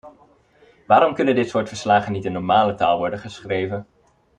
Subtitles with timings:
[0.87, 3.87] Waarom kunnen dit soort verslagen niet in normale taal worden geschreven?